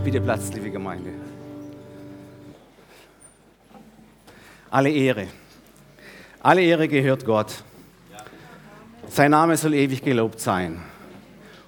[0.00, 1.10] Nehmt bitte Platz, liebe Gemeinde.
[4.70, 5.26] Alle Ehre.
[6.40, 7.62] Alle Ehre gehört Gott.
[9.08, 10.80] Sein Name soll ewig gelobt sein.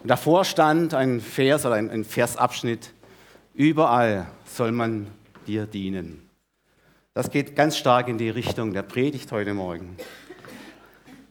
[0.03, 2.95] Und davor stand ein Vers oder ein Versabschnitt,
[3.53, 5.09] überall soll man
[5.47, 6.27] dir dienen.
[7.13, 9.99] Das geht ganz stark in die Richtung der Predigt heute Morgen.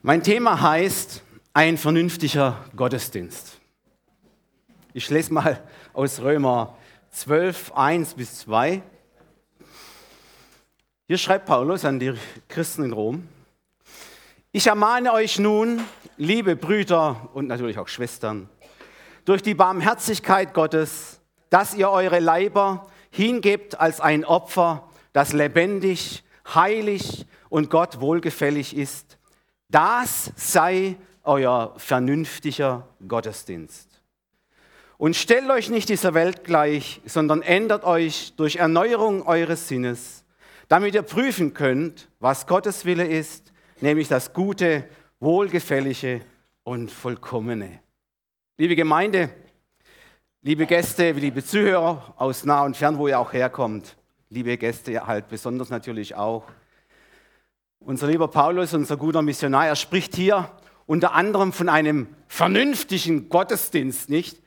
[0.03, 1.23] Mein Thema heißt
[1.55, 3.57] ein vernünftiger Gottesdienst.
[4.93, 5.63] Ich lese mal
[5.93, 6.77] aus Römer
[7.11, 8.81] 12, 1 bis 2.
[11.07, 12.13] Hier schreibt Paulus an die
[12.47, 13.27] Christen in Rom,
[14.53, 15.81] ich ermahne euch nun,
[16.17, 18.49] liebe Brüder und natürlich auch Schwestern,
[19.25, 21.19] durch die Barmherzigkeit Gottes,
[21.49, 29.17] dass ihr eure Leiber hingebt als ein Opfer, das lebendig, heilig und Gott wohlgefällig ist.
[29.69, 33.90] Das sei euer vernünftiger Gottesdienst.
[35.01, 40.23] Und stellt euch nicht dieser Welt gleich, sondern ändert euch durch Erneuerung eures Sinnes,
[40.67, 44.87] damit ihr prüfen könnt, was Gottes Wille ist, nämlich das Gute,
[45.19, 46.21] Wohlgefällige
[46.61, 47.79] und Vollkommene.
[48.59, 49.31] Liebe Gemeinde,
[50.43, 53.97] liebe Gäste, liebe Zuhörer aus nah und fern, wo ihr auch herkommt,
[54.29, 56.43] liebe Gäste halt besonders natürlich auch.
[57.79, 60.51] Unser lieber Paulus, unser guter Missionar, er spricht hier
[60.85, 64.41] unter anderem von einem vernünftigen Gottesdienst, nicht?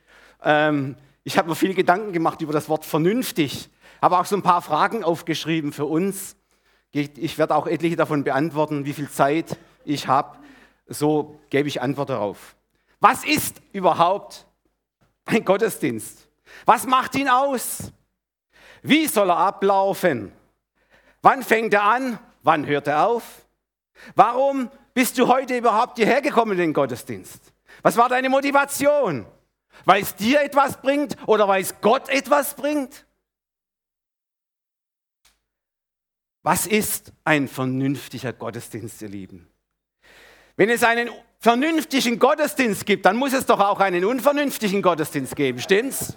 [0.44, 4.42] Ähm, ich habe mir viel Gedanken gemacht über das Wort vernünftig, habe auch so ein
[4.42, 6.36] paar Fragen aufgeschrieben für uns.
[6.92, 10.38] Ich werde auch etliche davon beantworten, wie viel Zeit ich habe.
[10.86, 12.54] So gebe ich Antwort darauf.
[13.00, 14.46] Was ist überhaupt
[15.24, 16.28] ein Gottesdienst?
[16.66, 17.90] Was macht ihn aus?
[18.82, 20.30] Wie soll er ablaufen?
[21.22, 22.18] Wann fängt er an?
[22.42, 23.24] Wann hört er auf?
[24.14, 27.52] Warum bist du heute überhaupt hierher gekommen in den Gottesdienst?
[27.82, 29.26] Was war deine Motivation?
[29.84, 33.06] Weil es dir etwas bringt oder weil es Gott etwas bringt?
[36.42, 39.48] Was ist ein vernünftiger Gottesdienst, ihr Lieben?
[40.56, 41.08] Wenn es einen
[41.40, 46.16] vernünftigen Gottesdienst gibt, dann muss es doch auch einen unvernünftigen Gottesdienst geben, stimmt's?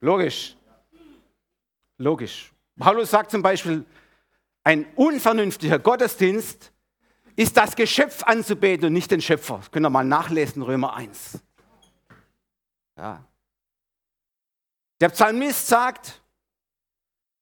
[0.00, 0.56] Logisch.
[1.98, 2.52] Logisch.
[2.78, 3.84] Paulus sagt zum Beispiel,
[4.64, 6.72] ein unvernünftiger Gottesdienst
[7.36, 9.58] ist das Geschöpf anzubeten und nicht den Schöpfer.
[9.58, 11.40] Das könnt ihr mal nachlesen, Römer 1.
[12.96, 13.24] Ja.
[15.00, 16.22] Der Psalmist sagt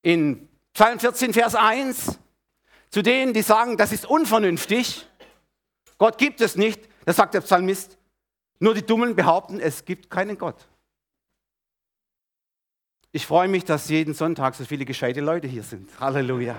[0.03, 2.19] in Psalm 14, Vers 1,
[2.91, 5.06] zu denen, die sagen, das ist unvernünftig,
[5.99, 7.99] Gott gibt es nicht, da sagt der Psalmist,
[8.59, 10.66] nur die Dummen behaupten, es gibt keinen Gott.
[13.12, 15.91] Ich freue mich, dass jeden Sonntag so viele gescheite Leute hier sind.
[15.99, 16.56] Halleluja.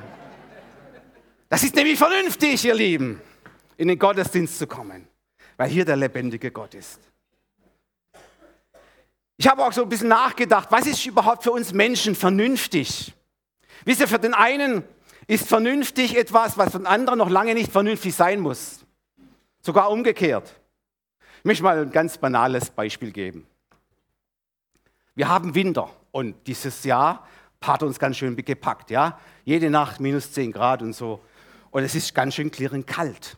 [1.49, 3.21] Das ist nämlich vernünftig, ihr Lieben,
[3.77, 5.07] in den Gottesdienst zu kommen,
[5.57, 7.10] weil hier der lebendige Gott ist.
[9.41, 13.11] Ich habe auch so ein bisschen nachgedacht, was ist überhaupt für uns Menschen vernünftig?
[13.85, 14.83] Wisst ihr, für den einen
[15.25, 18.85] ist vernünftig etwas, was für den anderen noch lange nicht vernünftig sein muss.
[19.63, 20.53] Sogar umgekehrt.
[21.39, 23.47] Ich möchte mal ein ganz banales Beispiel geben.
[25.15, 27.27] Wir haben Winter und dieses Jahr
[27.63, 28.91] hat uns ganz schön gepackt.
[28.91, 29.19] Ja?
[29.43, 31.19] Jede Nacht minus 10 Grad und so.
[31.71, 33.37] Und es ist ganz schön klirrend kalt.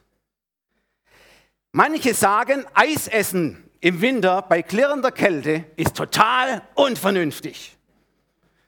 [1.71, 7.77] Manche sagen, Eis essen im Winter bei klirrender Kälte ist total unvernünftig.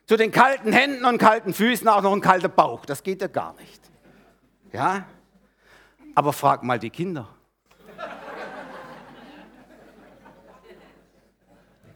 [0.08, 2.86] Zu den kalten Händen und kalten Füßen auch noch ein kalter Bauch.
[2.86, 3.82] Das geht ja gar nicht.
[4.74, 5.06] Ja?
[6.16, 7.30] Aber frag mal die Kinder.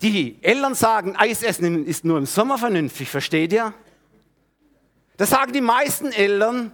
[0.02, 3.74] Die Eltern sagen, Eis essen ist nur im Sommer vernünftig, versteht ihr?
[5.18, 6.72] Das sagen die meisten Eltern,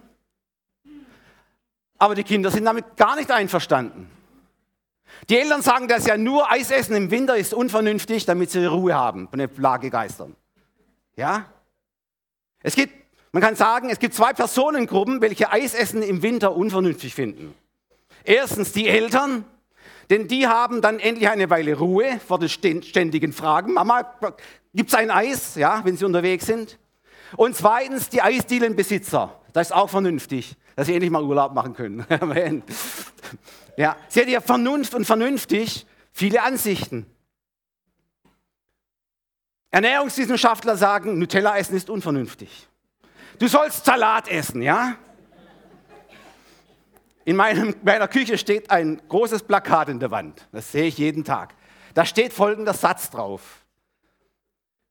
[1.98, 4.15] aber die Kinder sind damit gar nicht einverstanden.
[5.28, 8.94] Die Eltern sagen, dass ja nur Eis essen im Winter ist unvernünftig, damit sie Ruhe
[8.94, 10.36] haben von den Plagegeistern.
[11.16, 11.46] Ja?
[12.62, 12.92] Es gibt,
[13.32, 17.54] man kann sagen, es gibt zwei Personengruppen, welche Eisessen im Winter unvernünftig finden.
[18.24, 19.44] Erstens die Eltern,
[20.10, 23.72] denn die haben dann endlich eine Weile Ruhe vor den ständigen Fragen.
[23.74, 24.14] Mama,
[24.74, 26.78] gibt es ein Eis, ja, wenn sie unterwegs sind?
[27.36, 29.40] Und zweitens die Eisdielenbesitzer.
[29.52, 32.04] Das ist auch vernünftig, dass sie endlich mal Urlaub machen können.
[33.76, 37.06] Ja, sie hat ja Vernunft und vernünftig viele Ansichten.
[39.70, 42.68] Ernährungswissenschaftler sagen, Nutella essen ist unvernünftig.
[43.38, 44.96] Du sollst Salat essen, ja?
[47.26, 50.46] In meinem, meiner Küche steht ein großes Plakat in der Wand.
[50.52, 51.54] Das sehe ich jeden Tag.
[51.92, 53.66] Da steht folgender Satz drauf.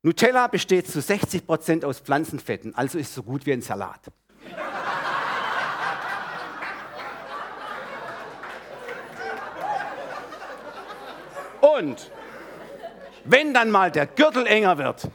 [0.04, 4.02] Nutella besteht zu 60 Prozent aus Pflanzenfetten, also ist so gut wie ein Salat.
[11.66, 12.12] Und
[13.24, 15.08] wenn dann mal der Gürtel enger wird,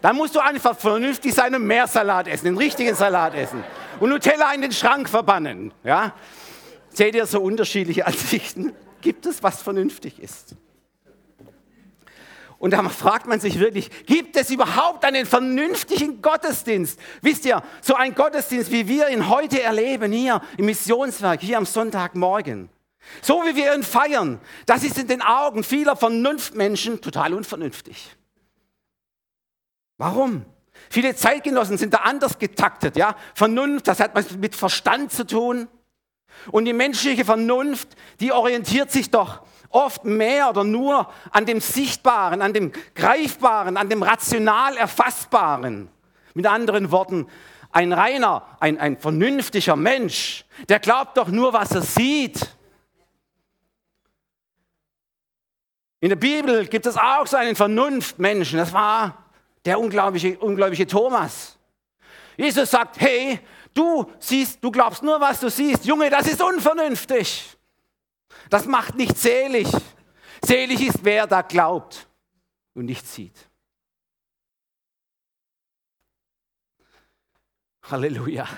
[0.00, 3.62] dann musst du einfach vernünftig sein und mehr Salat essen, den richtigen Salat essen
[4.00, 5.72] und Nutella in den Schrank verbannen.
[5.84, 6.14] Ja?
[6.88, 8.72] Seht ihr so unterschiedliche Ansichten?
[9.00, 10.56] Gibt es, was vernünftig ist?
[12.58, 16.98] Und da fragt man sich wirklich, gibt es überhaupt einen vernünftigen Gottesdienst?
[17.20, 21.66] Wisst ihr, so ein Gottesdienst, wie wir ihn heute erleben, hier im Missionswerk, hier am
[21.66, 22.68] Sonntagmorgen.
[23.20, 28.16] So wie wir ihn feiern, das ist in den Augen vieler Vernunftmenschen total unvernünftig.
[29.98, 30.44] Warum?
[30.90, 33.16] Viele Zeitgenossen sind da anders getaktet, ja?
[33.34, 35.68] Vernunft, das hat was mit Verstand zu tun.
[36.50, 37.88] Und die menschliche Vernunft,
[38.20, 43.88] die orientiert sich doch oft mehr oder nur an dem Sichtbaren, an dem Greifbaren, an
[43.88, 45.88] dem rational Erfassbaren.
[46.34, 47.26] Mit anderen Worten,
[47.70, 52.54] ein reiner, ein, ein vernünftiger Mensch, der glaubt doch nur, was er sieht.
[56.02, 59.24] In der Bibel gibt es auch so einen Vernunftmenschen, das war
[59.64, 61.56] der unglaubliche, ungläubige Thomas.
[62.36, 63.38] Jesus sagt, hey,
[63.72, 65.84] du siehst, du glaubst nur, was du siehst.
[65.84, 67.56] Junge, das ist unvernünftig.
[68.50, 69.68] Das macht nicht selig.
[70.44, 72.08] Selig ist, wer da glaubt
[72.74, 73.48] und nicht sieht.
[77.84, 78.48] Halleluja.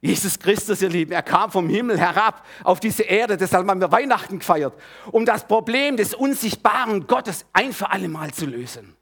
[0.00, 3.92] Jesus Christus, ihr Lieben, er kam vom Himmel herab auf diese Erde, deshalb haben wir
[3.92, 4.72] Weihnachten gefeiert,
[5.12, 8.96] um das Problem des unsichtbaren Gottes ein für alle Mal zu lösen.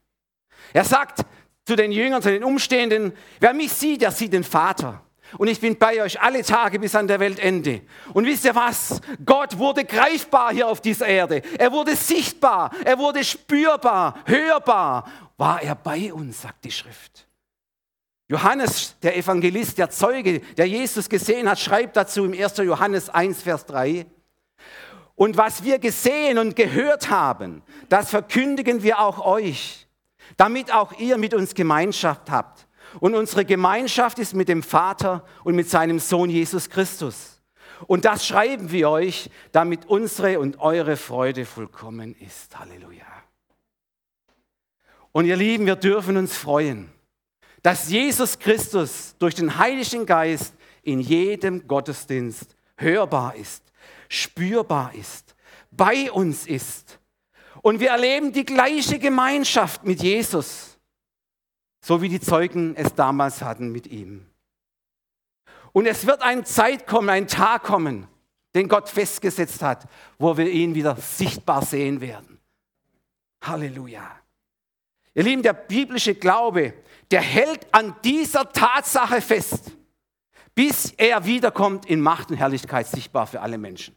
[0.72, 1.20] Er sagt
[1.66, 5.02] zu den Jüngern, zu den Umstehenden, wer mich sieht, der sieht den Vater.
[5.36, 7.82] Und ich bin bei euch alle Tage bis an der Weltende.
[8.14, 9.00] Und wisst ihr was?
[9.24, 11.42] Gott wurde greifbar hier auf dieser Erde.
[11.58, 12.70] Er wurde sichtbar.
[12.84, 15.06] Er wurde spürbar, hörbar.
[15.36, 17.27] War er bei uns, sagt die Schrift.
[18.28, 22.58] Johannes, der Evangelist, der Zeuge, der Jesus gesehen hat, schreibt dazu im 1.
[22.58, 24.06] Johannes 1, Vers 3.
[25.14, 29.88] Und was wir gesehen und gehört haben, das verkündigen wir auch euch,
[30.36, 32.69] damit auch ihr mit uns Gemeinschaft habt.
[33.00, 37.40] Und unsere Gemeinschaft ist mit dem Vater und mit seinem Sohn Jesus Christus.
[37.86, 42.58] Und das schreiben wir euch, damit unsere und eure Freude vollkommen ist.
[42.58, 43.06] Halleluja.
[45.12, 46.90] Und ihr Lieben, wir dürfen uns freuen,
[47.62, 53.62] dass Jesus Christus durch den Heiligen Geist in jedem Gottesdienst hörbar ist,
[54.08, 55.34] spürbar ist,
[55.70, 56.99] bei uns ist.
[57.62, 60.78] Und wir erleben die gleiche Gemeinschaft mit Jesus
[61.81, 64.26] so wie die Zeugen es damals hatten mit ihm.
[65.72, 68.06] Und es wird eine Zeit kommen, ein Tag kommen,
[68.54, 69.88] den Gott festgesetzt hat,
[70.19, 72.38] wo wir ihn wieder sichtbar sehen werden.
[73.43, 74.20] Halleluja.
[75.14, 76.75] Ihr Lieben, der biblische Glaube,
[77.10, 79.72] der hält an dieser Tatsache fest,
[80.55, 83.94] bis er wiederkommt in Macht und Herrlichkeit sichtbar für alle Menschen.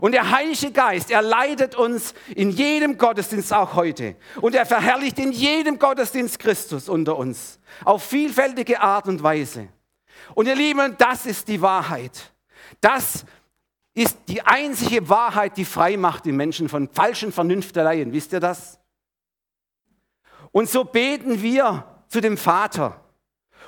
[0.00, 4.16] Und der Heilige Geist, er leitet uns in jedem Gottesdienst auch heute.
[4.40, 7.60] Und er verherrlicht in jedem Gottesdienst Christus unter uns.
[7.84, 9.68] Auf vielfältige Art und Weise.
[10.34, 12.32] Und ihr Lieben, das ist die Wahrheit.
[12.80, 13.24] Das
[13.94, 18.12] ist die einzige Wahrheit, die frei macht die Menschen von falschen Vernünfteleien.
[18.12, 18.78] Wisst ihr das?
[20.52, 23.00] Und so beten wir zu dem Vater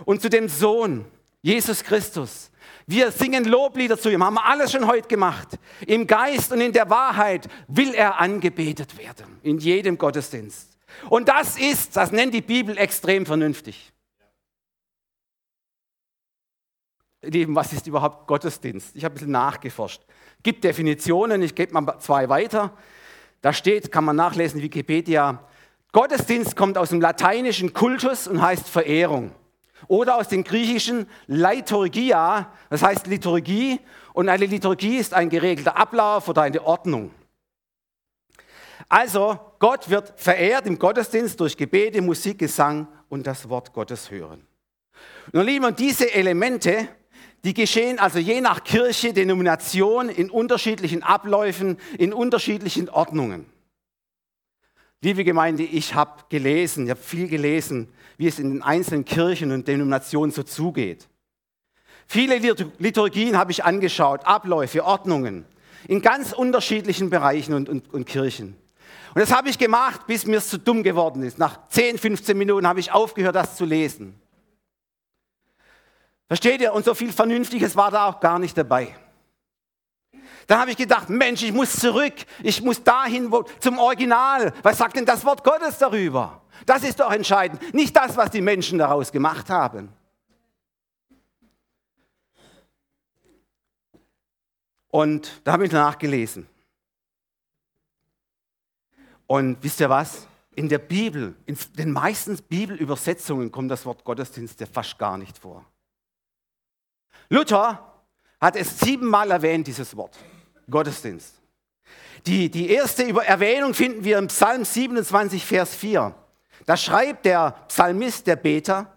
[0.05, 1.05] und zu dem Sohn,
[1.43, 2.50] Jesus Christus.
[2.87, 5.58] Wir singen Loblieder zu ihm, haben wir alles schon heute gemacht.
[5.87, 10.79] Im Geist und in der Wahrheit will er angebetet werden, in jedem Gottesdienst.
[11.11, 13.93] Und das ist, das nennt die Bibel extrem vernünftig.
[17.22, 18.94] Lieben, was ist überhaupt Gottesdienst?
[18.94, 20.03] Ich habe ein bisschen nachgeforscht.
[20.43, 22.72] Gibt Definitionen, ich gebe mal zwei weiter.
[23.43, 25.44] Da steht, kann man nachlesen, Wikipedia,
[25.93, 29.33] Gottesdienst kommt aus dem lateinischen Kultus und heißt Verehrung.
[29.87, 33.81] Oder aus dem griechischen Liturgia, das heißt Liturgie.
[34.13, 37.13] Und eine Liturgie ist ein geregelter Ablauf oder eine Ordnung.
[38.89, 44.47] Also, Gott wird verehrt im Gottesdienst durch Gebete, Musik, Gesang und das Wort Gottes hören.
[45.33, 46.89] Nun, Lieben, diese Elemente,
[47.45, 53.47] die geschehen also je nach Kirche, Denomination in unterschiedlichen Abläufen, in unterschiedlichen Ordnungen.
[55.00, 59.52] Liebe Gemeinde, ich habe gelesen, ich habe viel gelesen, wie es in den einzelnen Kirchen
[59.52, 61.08] und Denominationen so zugeht.
[62.08, 62.38] Viele
[62.78, 65.44] Liturgien habe ich angeschaut, Abläufe, Ordnungen
[65.86, 68.56] in ganz unterschiedlichen Bereichen und, und, und Kirchen.
[69.14, 71.38] Und das habe ich gemacht, bis mir es zu dumm geworden ist.
[71.38, 74.14] Nach 10, 15 Minuten habe ich aufgehört, das zu lesen.
[76.26, 76.72] Versteht ihr?
[76.72, 78.94] Und so viel Vernünftiges war da auch gar nicht dabei.
[80.48, 84.52] Dann habe ich gedacht, Mensch, ich muss zurück, ich muss dahin wo, zum Original.
[84.64, 86.43] Was sagt denn das Wort Gottes darüber?
[86.67, 89.90] Das ist doch entscheidend, nicht das, was die Menschen daraus gemacht haben.
[94.88, 96.48] Und da habe ich nachgelesen.
[99.28, 100.26] Und wisst ihr was?
[100.58, 105.64] in der Bibel, in den meisten Bibelübersetzungen kommt das Wort Gottesdienst fast gar nicht vor.
[107.28, 108.02] Luther
[108.40, 110.19] hat es siebenmal erwähnt, dieses Wort,
[110.70, 111.34] Gottesdienst.
[112.27, 116.15] Die, die erste Erwähnung finden wir im Psalm 27, Vers 4.
[116.67, 118.96] Da schreibt der Psalmist, der Beter,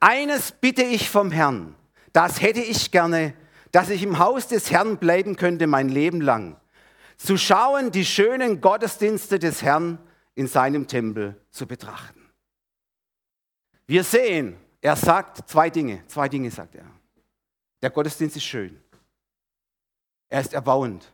[0.00, 1.74] eines bitte ich vom Herrn,
[2.12, 3.34] das hätte ich gerne,
[3.72, 6.56] dass ich im Haus des Herrn bleiben könnte mein Leben lang.
[7.16, 9.98] Zu schauen, die schönen Gottesdienste des Herrn
[10.34, 12.30] in seinem Tempel zu betrachten.
[13.86, 16.84] Wir sehen, er sagt zwei Dinge, zwei Dinge sagt er.
[17.82, 18.80] Der Gottesdienst ist schön.
[20.28, 21.12] Er ist erbauend.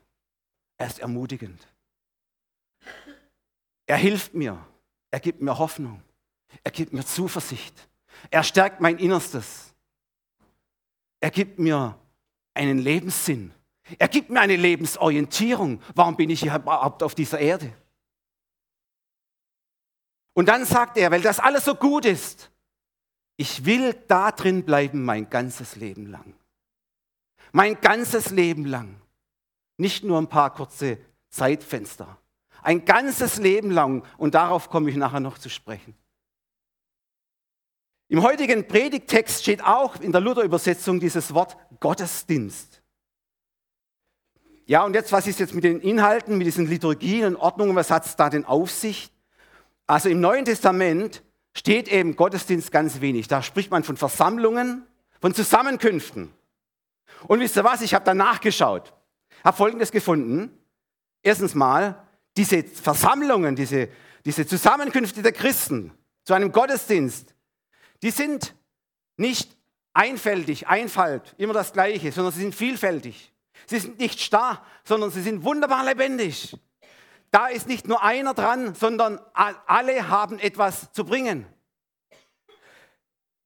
[0.76, 1.66] Er ist ermutigend.
[3.86, 4.58] Er hilft mir.
[5.10, 6.02] Er gibt mir Hoffnung.
[6.62, 7.88] Er gibt mir Zuversicht.
[8.30, 9.74] Er stärkt mein Innerstes.
[11.20, 11.98] Er gibt mir
[12.54, 13.52] einen Lebenssinn.
[13.98, 15.80] Er gibt mir eine Lebensorientierung.
[15.94, 17.72] Warum bin ich überhaupt auf dieser Erde?
[20.32, 22.50] Und dann sagt er, weil das alles so gut ist,
[23.36, 26.34] ich will da drin bleiben mein ganzes Leben lang.
[27.52, 29.00] Mein ganzes Leben lang.
[29.76, 32.18] Nicht nur ein paar kurze Zeitfenster.
[32.62, 34.04] Ein ganzes Leben lang.
[34.16, 35.94] Und darauf komme ich nachher noch zu sprechen.
[38.08, 42.82] Im heutigen Predigtext steht auch in der Luther-Übersetzung dieses Wort Gottesdienst.
[44.66, 47.90] Ja, und jetzt, was ist jetzt mit den Inhalten, mit diesen Liturgien und Ordnungen, was
[47.90, 49.10] hat es da denn auf sich?
[49.86, 51.22] Also im Neuen Testament
[51.54, 53.28] steht eben Gottesdienst ganz wenig.
[53.28, 54.86] Da spricht man von Versammlungen,
[55.20, 56.32] von Zusammenkünften.
[57.26, 58.94] Und wisst ihr was, ich habe da nachgeschaut,
[59.44, 60.58] habe Folgendes gefunden.
[61.22, 62.02] Erstens mal,
[62.36, 63.88] diese Versammlungen, diese,
[64.24, 65.92] diese Zusammenkünfte der Christen
[66.24, 67.34] zu einem Gottesdienst,
[68.02, 68.54] die sind
[69.16, 69.56] nicht
[69.92, 73.32] einfältig, Einfalt, immer das Gleiche, sondern sie sind vielfältig.
[73.66, 76.56] Sie sind nicht starr, sondern sie sind wunderbar lebendig.
[77.30, 81.46] Da ist nicht nur einer dran, sondern alle haben etwas zu bringen.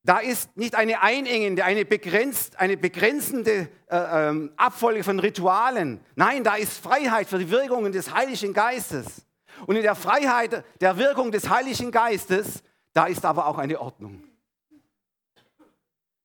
[0.09, 6.01] Da ist nicht eine einengende, eine, begrenzt, eine begrenzende äh, ähm, Abfolge von Ritualen.
[6.17, 9.27] Nein, da ist Freiheit für die Wirkungen des Heiligen Geistes.
[9.67, 12.63] Und in der Freiheit der Wirkung des Heiligen Geistes,
[12.95, 14.25] da ist aber auch eine Ordnung.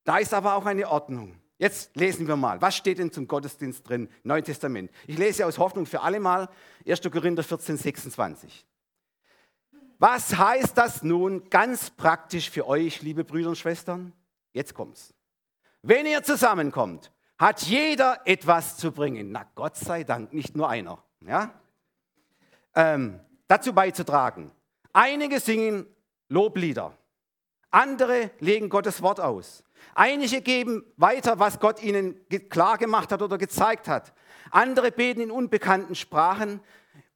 [0.05, 1.35] Da ist aber auch eine Ordnung.
[1.57, 4.91] Jetzt lesen wir mal, was steht denn zum Gottesdienst drin, Neuen Testament.
[5.07, 6.47] Ich lese aus Hoffnung für alle mal
[6.87, 7.01] 1.
[7.11, 8.65] Korinther 14, 26.
[10.05, 14.11] Was heißt das nun ganz praktisch für euch, liebe Brüder und Schwestern?
[14.51, 15.13] Jetzt kommt's.
[15.81, 19.31] Wenn ihr zusammenkommt, hat jeder etwas zu bringen.
[19.31, 21.01] Na Gott sei Dank, nicht nur einer.
[21.21, 21.53] Ja?
[22.75, 24.51] Ähm, dazu beizutragen.
[24.91, 25.85] Einige singen
[26.27, 26.91] Loblieder,
[27.71, 29.63] andere legen Gottes Wort aus.
[29.95, 32.19] Einige geben weiter, was Gott ihnen
[32.49, 34.11] klar gemacht hat oder gezeigt hat.
[34.51, 36.59] Andere beten in unbekannten Sprachen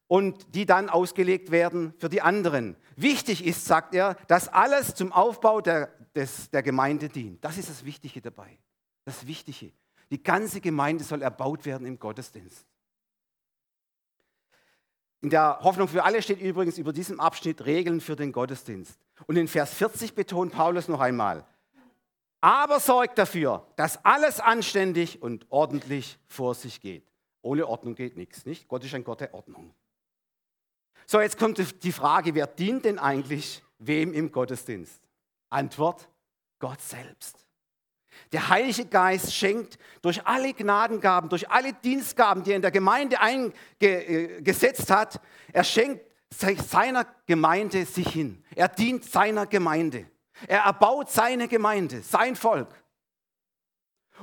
[0.08, 2.76] und die dann ausgelegt werden für die anderen.
[2.96, 7.44] Wichtig ist, sagt er, dass alles zum Aufbau der, des, der Gemeinde dient.
[7.44, 8.58] Das ist das Wichtige dabei.
[9.04, 9.72] Das Wichtige.
[10.10, 12.66] Die ganze Gemeinde soll erbaut werden im Gottesdienst.
[15.20, 18.98] In der Hoffnung für alle steht übrigens über diesem Abschnitt Regeln für den Gottesdienst.
[19.26, 21.44] Und in Vers 40 betont Paulus noch einmal,
[22.40, 27.04] aber sorgt dafür, dass alles anständig und ordentlich vor sich geht.
[27.42, 28.68] Ohne Ordnung geht nichts, nicht?
[28.68, 29.74] Gott ist ein Gott der Ordnung.
[31.10, 35.00] So, jetzt kommt die Frage, wer dient denn eigentlich wem im Gottesdienst?
[35.48, 36.06] Antwort,
[36.58, 37.46] Gott selbst.
[38.32, 43.18] Der Heilige Geist schenkt durch alle Gnadengaben, durch alle Dienstgaben, die er in der Gemeinde
[43.22, 45.18] eingesetzt hat,
[45.50, 48.44] er schenkt seiner Gemeinde sich hin.
[48.54, 50.04] Er dient seiner Gemeinde.
[50.46, 52.68] Er erbaut seine Gemeinde, sein Volk.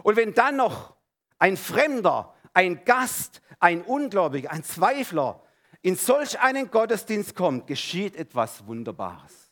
[0.04, 0.96] Und wenn dann noch
[1.40, 5.42] ein Fremder, ein Gast, ein Ungläubiger, ein Zweifler
[5.86, 9.52] in solch einen Gottesdienst kommt, geschieht etwas Wunderbares.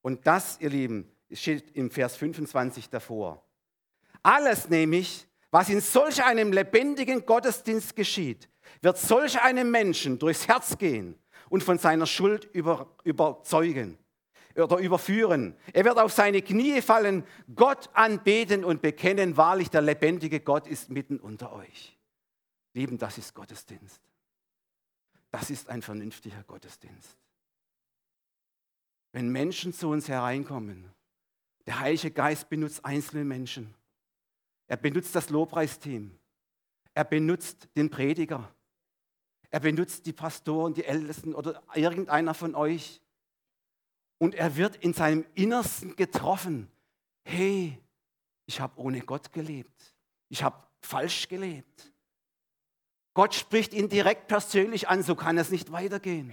[0.00, 3.44] Und das, ihr Lieben, steht im Vers 25 davor.
[4.22, 8.48] Alles nämlich, was in solch einem lebendigen Gottesdienst geschieht,
[8.80, 11.18] wird solch einem Menschen durchs Herz gehen
[11.50, 13.98] und von seiner Schuld über, überzeugen
[14.56, 15.54] oder überführen.
[15.74, 20.88] Er wird auf seine Knie fallen, Gott anbeten und bekennen, wahrlich der lebendige Gott ist
[20.88, 21.94] mitten unter euch.
[22.72, 24.07] Lieben, das ist Gottesdienst.
[25.30, 27.16] Das ist ein vernünftiger Gottesdienst.
[29.12, 30.92] Wenn Menschen zu uns hereinkommen,
[31.66, 33.74] der Heilige Geist benutzt einzelne Menschen.
[34.68, 36.18] Er benutzt das Lobpreisteam.
[36.94, 38.54] Er benutzt den Prediger.
[39.50, 43.00] Er benutzt die Pastoren, die Ältesten oder irgendeiner von euch.
[44.18, 46.70] Und er wird in seinem Innersten getroffen.
[47.24, 47.78] Hey,
[48.46, 49.94] ich habe ohne Gott gelebt.
[50.28, 51.92] Ich habe falsch gelebt.
[53.18, 56.32] Gott spricht ihn direkt persönlich an, so kann es nicht weitergehen.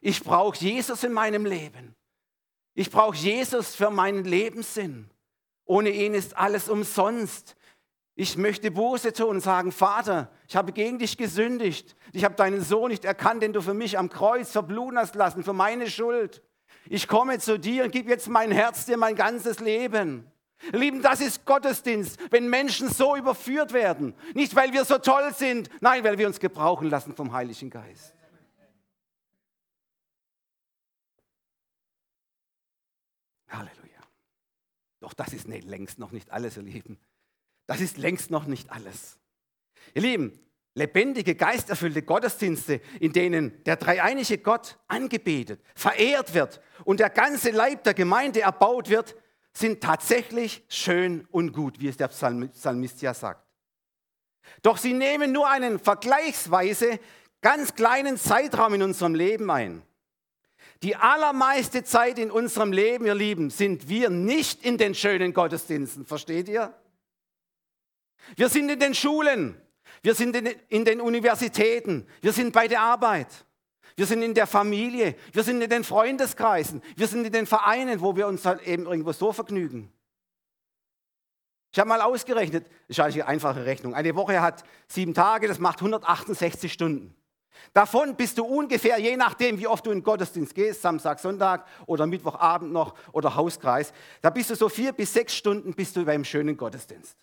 [0.00, 1.94] Ich brauche Jesus in meinem Leben.
[2.72, 5.10] Ich brauche Jesus für meinen Lebenssinn.
[5.66, 7.56] Ohne ihn ist alles umsonst.
[8.14, 11.94] Ich möchte Buße tun und sagen, Vater, ich habe gegen dich gesündigt.
[12.14, 15.44] Ich habe deinen Sohn nicht erkannt, den du für mich am Kreuz verbluten hast lassen,
[15.44, 16.42] für meine Schuld.
[16.86, 20.31] Ich komme zu dir und gebe jetzt mein Herz dir, mein ganzes Leben.
[20.70, 24.14] Lieben, das ist Gottesdienst, wenn Menschen so überführt werden.
[24.34, 28.14] Nicht, weil wir so toll sind, nein, weil wir uns gebrauchen lassen vom Heiligen Geist.
[33.48, 34.00] Halleluja.
[35.00, 36.98] Doch das ist nicht, längst noch nicht alles, ihr Lieben.
[37.66, 39.18] Das ist längst noch nicht alles.
[39.94, 40.38] Ihr Lieben,
[40.74, 47.84] lebendige, geisterfüllte Gottesdienste, in denen der dreieinige Gott angebetet, verehrt wird und der ganze Leib
[47.84, 49.16] der Gemeinde erbaut wird,
[49.52, 53.46] sind tatsächlich schön und gut, wie es der Psalmist ja sagt.
[54.62, 56.98] Doch sie nehmen nur einen vergleichsweise
[57.42, 59.82] ganz kleinen Zeitraum in unserem Leben ein.
[60.82, 66.06] Die allermeiste Zeit in unserem Leben, ihr Lieben, sind wir nicht in den schönen Gottesdiensten,
[66.06, 66.74] versteht ihr?
[68.36, 69.60] Wir sind in den Schulen,
[70.02, 70.36] wir sind
[70.68, 73.28] in den Universitäten, wir sind bei der Arbeit,
[73.96, 78.00] wir sind in der Familie, wir sind in den Freundeskreisen, wir sind in den Vereinen,
[78.00, 79.92] wo wir uns halt eben irgendwo so vergnügen.
[81.72, 83.94] Ich habe mal ausgerechnet, das ist eigentlich eine einfache Rechnung.
[83.94, 87.14] Eine Woche hat sieben Tage, das macht 168 Stunden.
[87.72, 91.66] Davon bist du ungefähr, je nachdem, wie oft du in den Gottesdienst gehst, Samstag, Sonntag
[91.86, 96.04] oder Mittwochabend noch oder Hauskreis, da bist du so vier bis sechs Stunden bist du
[96.04, 97.16] beim schönen Gottesdienst.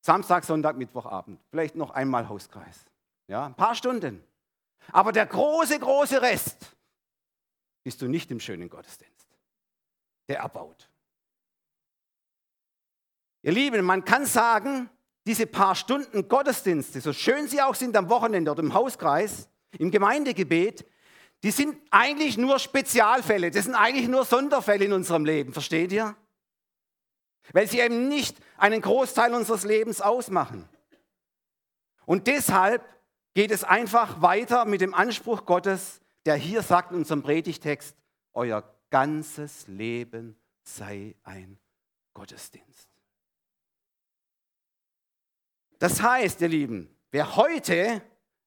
[0.00, 2.84] Samstag, Sonntag, Mittwochabend, vielleicht noch einmal Hauskreis.
[3.26, 4.22] Ja, ein paar Stunden.
[4.92, 6.76] Aber der große, große Rest
[7.82, 9.28] bist du nicht im schönen Gottesdienst.
[10.28, 10.88] Der erbaut.
[13.42, 14.88] Ihr Lieben, man kann sagen,
[15.26, 19.90] diese paar Stunden Gottesdienste, so schön sie auch sind am Wochenende oder im Hauskreis, im
[19.90, 20.86] Gemeindegebet,
[21.42, 26.16] die sind eigentlich nur Spezialfälle, das sind eigentlich nur Sonderfälle in unserem Leben, versteht ihr?
[27.52, 30.66] Weil sie eben nicht einen Großteil unseres Lebens ausmachen.
[32.06, 32.82] Und deshalb
[33.34, 37.96] geht es einfach weiter mit dem Anspruch Gottes, der hier sagt in unserem Predigtext,
[38.32, 41.58] euer ganzes Leben sei ein
[42.14, 42.88] Gottesdienst.
[45.80, 48.00] Das heißt, ihr Lieben, wer heute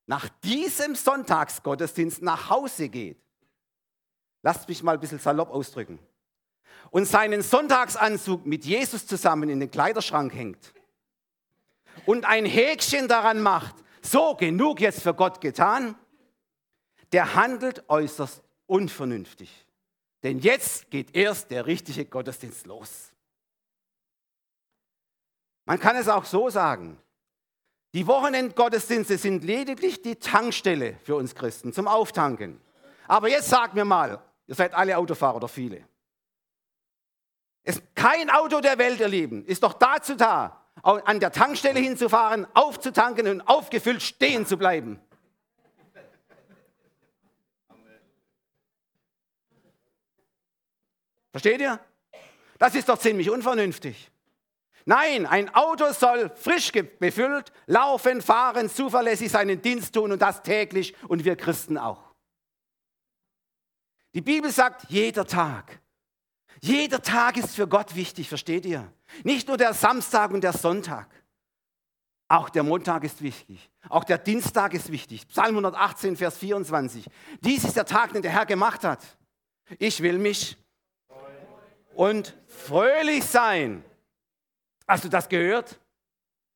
[0.06, 3.22] nach diesem Sonntagsgottesdienst nach Hause geht,
[4.42, 6.00] lasst mich mal ein bisschen salopp ausdrücken,
[6.90, 10.74] und seinen Sonntagsanzug mit Jesus zusammen in den Kleiderschrank hängt
[12.06, 13.76] und ein Häkchen daran macht,
[14.12, 15.96] so genug jetzt für Gott getan,
[17.12, 19.66] der handelt äußerst unvernünftig.
[20.24, 23.12] Denn jetzt geht erst der richtige Gottesdienst los.
[25.66, 27.00] Man kann es auch so sagen.
[27.94, 32.60] Die Wochenendgottesdienste sind lediglich die Tankstelle für uns Christen zum Auftanken.
[33.08, 35.88] Aber jetzt sagt mir mal, ihr seid alle Autofahrer oder viele.
[37.64, 43.28] Es, kein Auto der Welt, erleben ist doch dazu da, an der Tankstelle hinzufahren, aufzutanken
[43.28, 45.00] und aufgefüllt stehen zu bleiben.
[51.32, 51.80] Versteht ihr?
[52.58, 54.10] Das ist doch ziemlich unvernünftig.
[54.86, 60.96] Nein, ein Auto soll frisch befüllt, laufen, fahren, zuverlässig seinen Dienst tun und das täglich
[61.10, 62.16] und wir Christen auch.
[64.14, 65.82] Die Bibel sagt, jeder Tag.
[66.62, 68.92] Jeder Tag ist für Gott wichtig, versteht ihr?
[69.24, 71.08] Nicht nur der Samstag und der Sonntag.
[72.30, 73.70] Auch der Montag ist wichtig.
[73.90, 75.28] Auch der Dienstag ist wichtig.
[75.30, 77.06] Psalm 118, Vers 24.
[77.42, 79.02] Dies ist der Tag, den der Herr gemacht hat.
[79.80, 80.58] Ich will mich
[81.96, 83.84] und fröhlich sein
[84.88, 85.80] Hast du das gehört?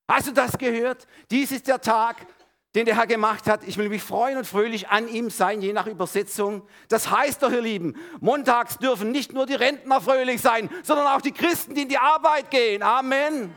[0.08, 1.06] Hast du das gehört?
[1.30, 2.26] Dies ist der Tag,
[2.74, 3.64] den der Herr gemacht hat.
[3.64, 6.62] Ich will mich freuen und fröhlich an ihm sein, je nach Übersetzung.
[6.88, 11.20] Das heißt doch, ihr Lieben, montags dürfen nicht nur die Rentner fröhlich sein, sondern auch
[11.20, 12.82] die Christen, die in die Arbeit gehen.
[12.82, 13.54] Amen.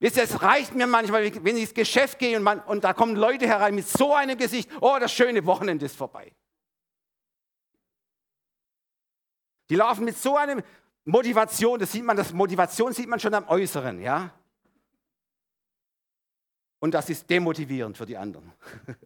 [0.00, 3.48] Es reicht mir manchmal, wenn ich ins Geschäft gehe und, man, und da kommen Leute
[3.48, 6.32] herein mit so einem Gesicht, oh, das schöne Wochenende ist vorbei.
[9.70, 10.62] Die laufen mit so einem,
[11.08, 14.30] Motivation, das sieht man, das Motivation sieht man schon am Äußeren, ja.
[16.80, 18.52] Und das ist demotivierend für die anderen.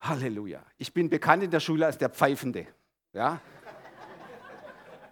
[0.00, 0.64] Halleluja.
[0.78, 2.66] Ich bin bekannt in der Schule als der Pfeifende,
[3.12, 3.40] ja.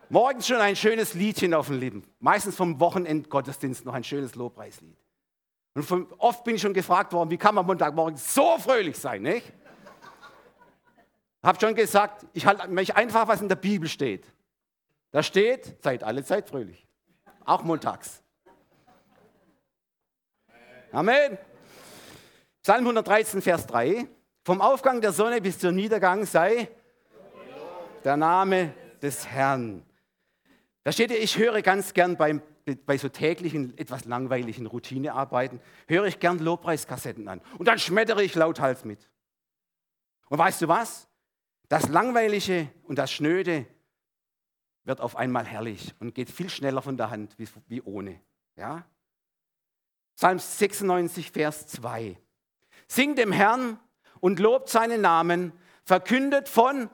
[0.09, 2.05] Morgens schon ein schönes Liedchen auf dem Lippen.
[2.21, 4.97] Meistens vom Wochenendgottesdienst noch ein schönes Lobpreislied.
[5.75, 9.23] Und von, oft bin ich schon gefragt worden, wie kann man Montagmorgen so fröhlich sein,
[9.23, 9.53] nicht?
[11.43, 14.33] Hab schon gesagt, ich halte mich einfach, was in der Bibel steht.
[15.11, 16.87] Da steht, seid alle Zeit fröhlich.
[17.45, 18.24] Auch montags.
[20.95, 21.39] Amen.
[22.63, 24.07] Psalm 113, Vers 3.
[24.45, 26.69] Vom Aufgang der Sonne bis zum Niedergang sei
[28.05, 29.85] der Name des Herrn.
[30.85, 32.43] Da steht ja, ich höre ganz gern beim,
[32.87, 37.41] bei so täglichen, etwas langweiligen Routinearbeiten, höre ich gern Lobpreiskassetten an.
[37.59, 39.11] Und dann schmettere ich lauthals mit.
[40.29, 41.09] Und weißt du was?
[41.69, 43.67] Das Langweilige und das Schnöde
[44.85, 48.21] wird auf einmal herrlich und geht viel schneller von der Hand wie, wie ohne.
[48.55, 48.87] Ja?
[50.17, 52.17] Psalm 96, Vers 2.
[52.87, 53.79] Singt dem Herrn
[54.21, 55.53] und lobt seinen Namen,
[55.85, 56.89] verkündet von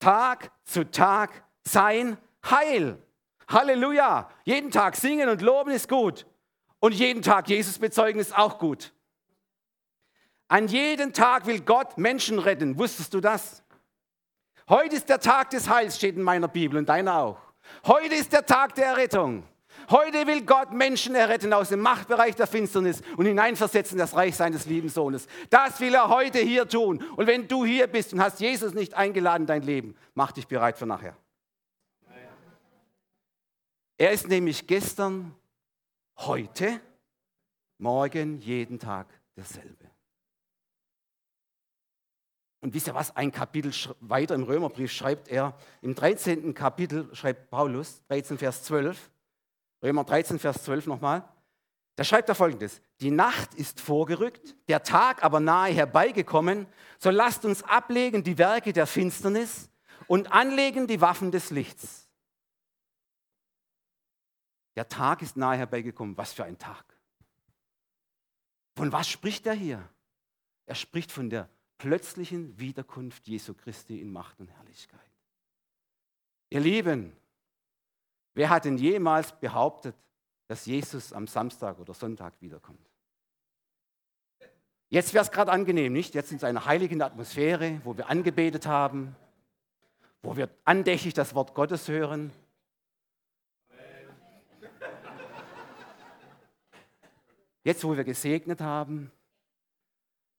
[0.00, 3.02] Tag zu Tag sein Heil.
[3.48, 4.30] Halleluja.
[4.44, 6.26] Jeden Tag singen und loben ist gut.
[6.80, 8.92] Und jeden Tag Jesus bezeugen ist auch gut.
[10.48, 12.78] An jedem Tag will Gott Menschen retten.
[12.78, 13.62] Wusstest du das?
[14.68, 17.40] Heute ist der Tag des Heils, steht in meiner Bibel und deiner auch.
[17.86, 19.46] Heute ist der Tag der Errettung.
[19.90, 24.36] Heute will Gott Menschen erretten aus dem Machtbereich der Finsternis und hineinversetzen in das Reich
[24.36, 25.26] seines lieben Sohnes.
[25.48, 27.02] Das will er heute hier tun.
[27.16, 30.46] Und wenn du hier bist und hast Jesus nicht eingeladen in dein Leben, mach dich
[30.46, 31.16] bereit für nachher.
[33.96, 35.34] Er ist nämlich gestern,
[36.18, 36.80] heute,
[37.78, 39.90] morgen, jeden Tag derselbe.
[42.60, 43.16] Und wisst ihr was?
[43.16, 46.54] Ein Kapitel weiter im Römerbrief schreibt er, im 13.
[46.54, 49.10] Kapitel schreibt Paulus, 13 Vers 12,
[49.82, 51.28] Römer 13, Vers 12 nochmal.
[51.96, 56.66] Da schreibt er folgendes: Die Nacht ist vorgerückt, der Tag aber nahe herbeigekommen.
[56.98, 59.68] So lasst uns ablegen die Werke der Finsternis
[60.06, 62.08] und anlegen die Waffen des Lichts.
[64.76, 66.16] Der Tag ist nahe herbeigekommen.
[66.16, 66.84] Was für ein Tag.
[68.76, 69.88] Von was spricht er hier?
[70.66, 75.00] Er spricht von der plötzlichen Wiederkunft Jesu Christi in Macht und Herrlichkeit.
[76.50, 77.16] Ihr Lieben,
[78.38, 79.96] Wer hat denn jemals behauptet,
[80.46, 82.88] dass Jesus am Samstag oder Sonntag wiederkommt?
[84.90, 86.14] Jetzt wäre es gerade angenehm, nicht?
[86.14, 89.16] Jetzt in einer heiligen Atmosphäre, wo wir angebetet haben,
[90.22, 92.30] wo wir andächtig das Wort Gottes hören.
[97.64, 99.10] Jetzt, wo wir gesegnet haben.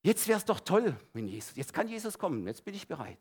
[0.03, 3.19] Jetzt wäre es doch toll, wenn Jesus, jetzt kann Jesus kommen, jetzt bin ich bereit.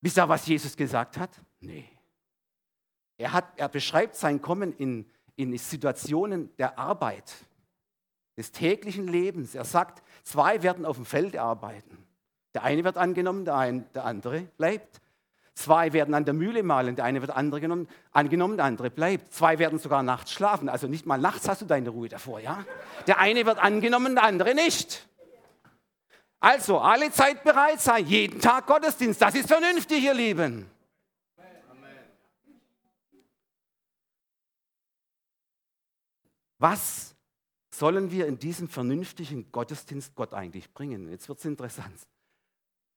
[0.00, 1.30] Wisst ihr, was Jesus gesagt hat?
[1.58, 1.88] Nee.
[3.20, 5.04] Er, hat, er beschreibt sein Kommen in,
[5.36, 7.30] in Situationen der Arbeit,
[8.38, 9.54] des täglichen Lebens.
[9.54, 11.98] Er sagt, zwei werden auf dem Feld arbeiten.
[12.54, 15.02] Der eine wird angenommen, der, ein, der andere bleibt.
[15.52, 19.34] Zwei werden an der Mühle malen, der eine wird angenommen, angenommen, der andere bleibt.
[19.34, 22.64] Zwei werden sogar nachts schlafen, also nicht mal nachts hast du deine Ruhe davor, ja?
[23.06, 25.06] Der eine wird angenommen, der andere nicht.
[26.38, 30.70] Also, alle Zeit bereit sein, jeden Tag Gottesdienst, das ist vernünftig, ihr Lieben.
[36.60, 37.16] Was
[37.74, 41.08] sollen wir in diesem vernünftigen Gottesdienst Gott eigentlich bringen?
[41.08, 41.98] Jetzt wird es interessant.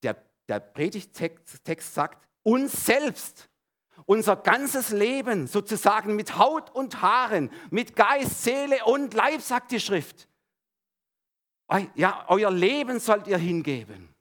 [0.04, 3.50] Der, der Predigtext sagt, uns selbst,
[4.06, 9.80] unser ganzes Leben sozusagen mit Haut und Haaren, mit Geist, Seele und Leib, sagt die
[9.80, 10.28] Schrift.
[11.96, 14.14] Ja, euer Leben sollt ihr hingeben.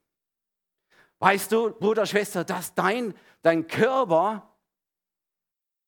[1.18, 4.56] Weißt du, Bruder, Schwester, dass dein, dein Körper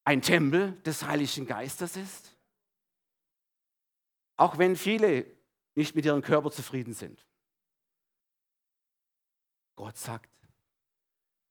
[0.04, 2.33] ein Tempel des Heiligen Geistes ist?
[4.36, 5.26] Auch wenn viele
[5.74, 7.26] nicht mit ihrem Körper zufrieden sind.
[9.76, 10.30] Gott sagt,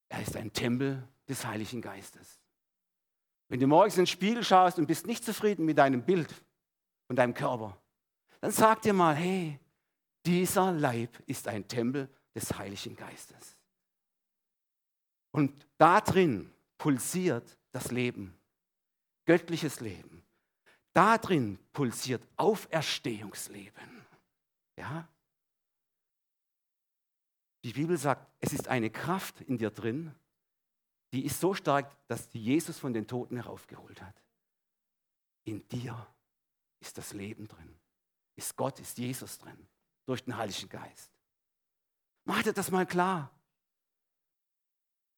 [0.10, 2.40] er ist ein Tempel des Heiligen Geistes.
[3.50, 6.34] Wenn du morgens in den Spiegel schaust und bist nicht zufrieden mit deinem Bild
[7.08, 7.78] und deinem Körper,
[8.40, 9.60] dann sag dir mal, hey,
[10.26, 13.58] dieser Leib ist ein Tempel des Heiligen Geistes.
[15.32, 18.38] Und da drin pulsiert das Leben,
[19.26, 20.13] göttliches Leben.
[20.94, 24.06] Da drin pulsiert Auferstehungsleben.
[24.78, 25.08] Ja?
[27.64, 30.14] Die Bibel sagt, es ist eine Kraft in dir drin,
[31.14, 34.16] die ist so stark, dass die Jesus von den Toten heraufgeholt hat.
[35.46, 36.08] In dir
[36.80, 37.80] ist das Leben drin.
[38.36, 39.68] Ist Gott, ist Jesus drin,
[40.06, 41.12] durch den Heiligen Geist.
[42.26, 43.32] Mach dir das mal klar.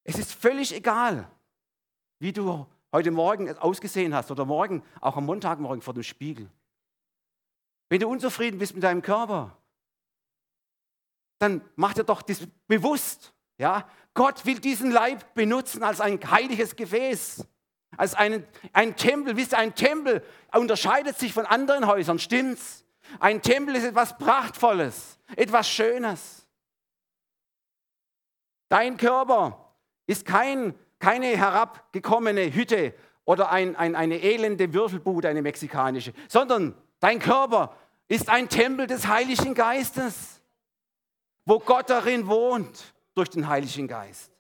[0.04, 1.32] Es ist völlig egal,
[2.20, 6.50] wie du heute Morgen ausgesehen hast oder morgen, auch am Montagmorgen vor dem Spiegel.
[7.90, 9.58] Wenn du unzufrieden bist mit deinem Körper,
[11.40, 13.34] dann mach dir doch das bewusst.
[13.58, 13.86] Ja?
[14.14, 17.46] Gott will diesen Leib benutzen als ein heiliges Gefäß,
[17.98, 19.36] als einen, ein Tempel.
[19.36, 22.86] Wisst ihr, ein Tempel unterscheidet sich von anderen Häusern, stimmt's?
[23.20, 26.48] Ein Tempel ist etwas Prachtvolles, etwas Schönes.
[28.70, 29.76] Dein Körper
[30.08, 32.94] ist kein keine herabgekommene Hütte
[33.26, 37.76] oder ein, ein, eine elende Würfelbude, eine mexikanische, sondern dein Körper
[38.08, 40.42] ist ein Tempel des Heiligen Geistes,
[41.46, 44.32] wo Gott darin wohnt durch den Heiligen Geist.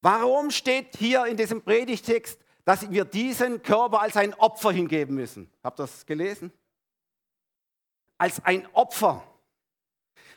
[0.00, 5.50] Warum steht hier in diesem Predigtext, dass wir diesen Körper als ein Opfer hingeben müssen?
[5.62, 6.52] Habt ihr das gelesen?
[8.16, 9.22] Als ein Opfer.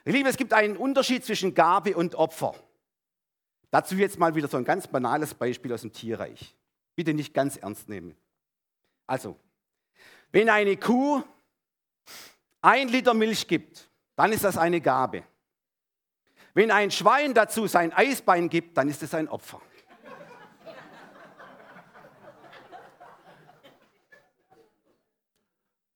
[0.05, 2.55] Liebe, es gibt einen Unterschied zwischen Gabe und Opfer.
[3.69, 6.55] Dazu jetzt mal wieder so ein ganz banales Beispiel aus dem Tierreich.
[6.95, 8.15] Bitte nicht ganz ernst nehmen.
[9.07, 9.37] Also,
[10.31, 11.23] wenn eine Kuh
[12.61, 15.23] ein Liter Milch gibt, dann ist das eine Gabe.
[16.53, 19.61] Wenn ein Schwein dazu sein Eisbein gibt, dann ist es ein Opfer.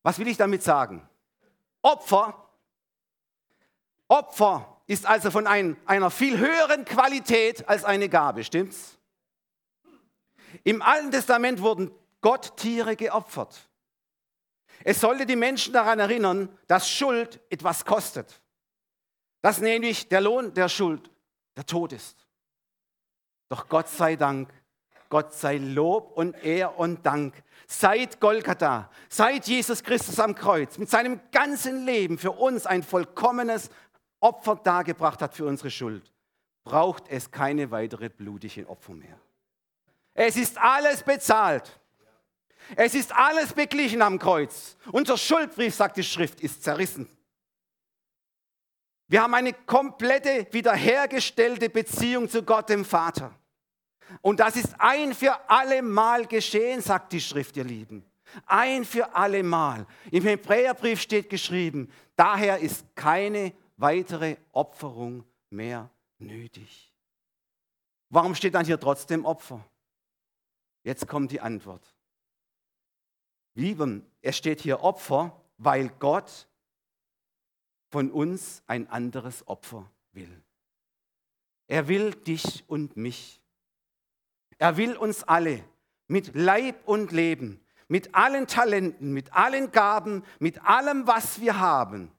[0.01, 1.07] Was will ich damit sagen?
[1.81, 2.44] Opfer,
[4.15, 8.97] Opfer ist also von ein, einer viel höheren Qualität als eine Gabe, stimmt's?
[10.63, 13.69] Im Alten Testament wurden Gott Tiere geopfert.
[14.85, 18.41] Es sollte die Menschen daran erinnern, dass Schuld etwas kostet.
[19.41, 21.09] Dass nämlich der Lohn der Schuld
[21.57, 22.25] der Tod ist.
[23.49, 24.49] Doch Gott sei Dank,
[25.09, 27.43] Gott sei Lob und Ehr und Dank.
[27.67, 33.69] Seit Golgatha, seit Jesus Christus am Kreuz mit seinem ganzen Leben für uns ein vollkommenes
[34.19, 36.11] Opfer dargebracht hat für unsere Schuld,
[36.63, 39.19] braucht es keine weitere blutigen Opfer mehr.
[40.13, 41.79] Es ist alles bezahlt.
[42.75, 44.75] Es ist alles beglichen am Kreuz.
[44.91, 47.07] Unser Schuldbrief, sagt die Schrift, ist zerrissen.
[49.07, 53.31] Wir haben eine komplette wiederhergestellte Beziehung zu Gott, dem Vater.
[54.21, 58.03] Und das ist ein für alle Mal geschehen, sagt die Schrift, ihr Lieben.
[58.47, 59.85] Ein für alle Mal.
[60.11, 66.93] Im Hebräerbrief steht geschrieben, daher ist keine weitere Opferung mehr nötig.
[68.09, 69.63] Warum steht dann hier trotzdem Opfer?
[70.83, 71.95] Jetzt kommt die Antwort.
[73.55, 76.47] Lieben, es steht hier Opfer, weil Gott
[77.89, 80.43] von uns ein anderes Opfer will.
[81.67, 83.41] Er will dich und mich.
[84.57, 85.63] Er will uns alle
[86.07, 92.11] mit Leib und Leben, mit allen Talenten, mit allen Gaben, mit allem, was wir haben,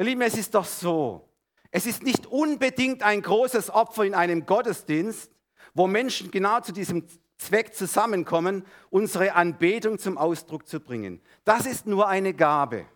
[0.00, 1.28] Ihr Lieben, es ist doch so.
[1.70, 5.30] Es ist nicht unbedingt ein großes Opfer in einem Gottesdienst,
[5.74, 11.20] wo Menschen genau zu diesem Zweck zusammenkommen, unsere Anbetung zum Ausdruck zu bringen.
[11.44, 12.86] Das ist nur eine Gabe.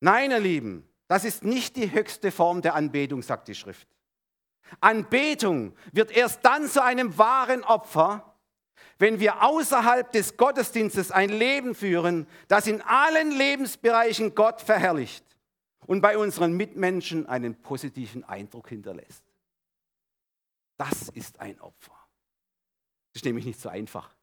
[0.00, 3.86] Nein, ihr Lieben, das ist nicht die höchste Form der Anbetung, sagt die Schrift.
[4.80, 8.31] Anbetung wird erst dann zu einem wahren Opfer,
[8.98, 15.24] wenn wir außerhalb des Gottesdienstes ein Leben führen, das in allen Lebensbereichen Gott verherrlicht
[15.86, 19.24] und bei unseren Mitmenschen einen positiven Eindruck hinterlässt.
[20.76, 21.92] Das ist ein Opfer.
[23.12, 24.14] Das ist nämlich nicht so einfach.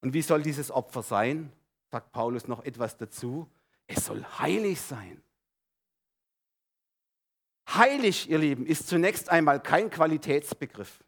[0.00, 1.52] Und wie soll dieses Opfer sein?
[1.90, 3.50] Sagt Paulus noch etwas dazu.
[3.86, 5.22] Es soll heilig sein.
[7.74, 11.02] Heilig, ihr Lieben, ist zunächst einmal kein Qualitätsbegriff.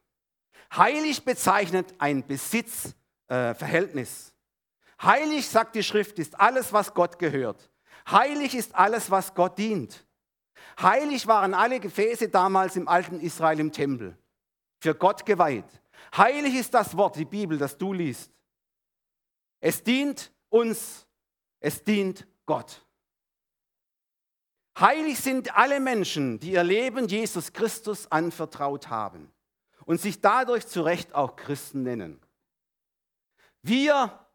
[0.76, 4.28] Heilig bezeichnet ein Besitzverhältnis.
[4.28, 4.32] Äh,
[5.02, 7.70] Heilig, sagt die Schrift, ist alles, was Gott gehört.
[8.10, 10.06] Heilig ist alles, was Gott dient.
[10.80, 14.16] Heilig waren alle Gefäße damals im alten Israel im Tempel,
[14.78, 15.64] für Gott geweiht.
[16.16, 18.30] Heilig ist das Wort, die Bibel, das du liest.
[19.60, 21.06] Es dient uns,
[21.60, 22.84] es dient Gott.
[24.78, 29.32] Heilig sind alle Menschen, die ihr Leben Jesus Christus anvertraut haben
[29.84, 32.20] und sich dadurch zu Recht auch Christen nennen.
[33.62, 34.26] Wir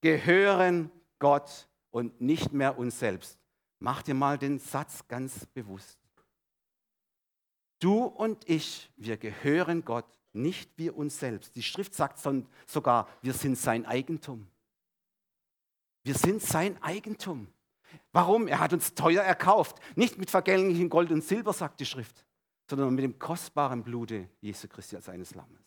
[0.00, 3.38] gehören Gott und nicht mehr uns selbst.
[3.78, 5.98] Mach dir mal den Satz ganz bewusst.
[7.80, 11.56] Du und ich, wir gehören Gott, nicht wir uns selbst.
[11.56, 12.20] Die Schrift sagt
[12.66, 14.46] sogar, wir sind sein Eigentum.
[16.04, 17.48] Wir sind sein Eigentum.
[18.12, 18.48] Warum?
[18.48, 19.76] Er hat uns teuer erkauft.
[19.94, 22.24] Nicht mit vergänglichem Gold und Silber, sagt die Schrift,
[22.76, 25.60] sondern mit dem kostbaren Blute Jesu Christi als eines Lammes.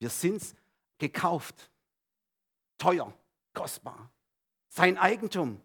[0.00, 0.42] Wir sind
[0.98, 1.70] gekauft,
[2.76, 3.14] teuer,
[3.54, 4.10] kostbar,
[4.68, 5.60] sein Eigentum.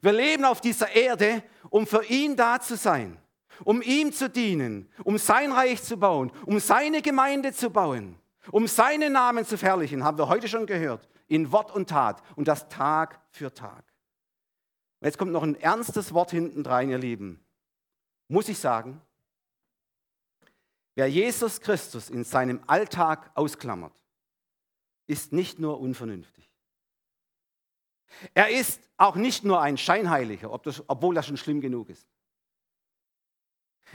[0.00, 3.18] Wir leben auf dieser Erde, um für ihn da zu sein,
[3.62, 8.18] um ihm zu dienen, um sein Reich zu bauen, um seine Gemeinde zu bauen,
[8.50, 12.48] um seinen Namen zu verherrlichen, haben wir heute schon gehört, in Wort und Tat und
[12.48, 13.84] das Tag für Tag.
[15.00, 17.44] Jetzt kommt noch ein ernstes Wort hinten rein, ihr Lieben.
[18.26, 19.00] Muss ich sagen,
[20.94, 23.92] Wer Jesus Christus in seinem Alltag ausklammert,
[25.06, 26.48] ist nicht nur unvernünftig.
[28.32, 32.06] Er ist auch nicht nur ein Scheinheiliger, obwohl das schon schlimm genug ist.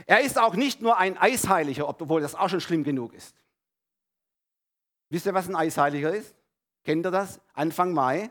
[0.06, 3.34] Er ist auch nicht nur ein Eisheiliger, obwohl das auch schon schlimm genug ist.
[5.08, 6.34] Wisst ihr, was ein Eisheiliger ist?
[6.84, 7.40] Kennt ihr das?
[7.52, 8.30] Anfang Mai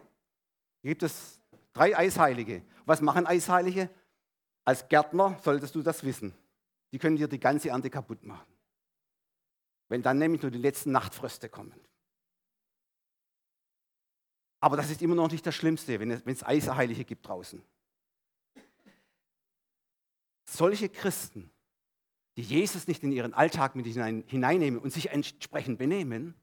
[0.81, 1.39] gibt es
[1.73, 2.63] drei Eisheilige.
[2.85, 3.89] Was machen Eisheilige?
[4.65, 6.33] Als Gärtner solltest du das wissen.
[6.91, 8.48] Die können dir die ganze Ernte kaputt machen.
[9.89, 11.73] Wenn dann nämlich nur die letzten Nachtfröste kommen.
[14.61, 17.61] Aber das ist immer noch nicht das Schlimmste, wenn es, wenn es Eisheilige gibt draußen.
[20.45, 21.51] Solche Christen,
[22.35, 26.35] die Jesus nicht in ihren Alltag mit hineinnehmen und sich entsprechend benehmen,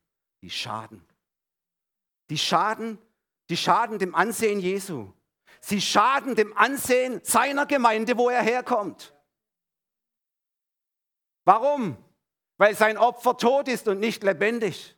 [0.43, 1.05] die schaden.
[2.31, 2.99] Die schaden,
[3.49, 5.13] die schaden dem Ansehen Jesu.
[5.61, 9.15] Sie schaden dem Ansehen seiner Gemeinde, wo er herkommt.
[11.45, 11.97] Warum?
[12.59, 14.97] Weil sein Opfer tot ist und nicht lebendig.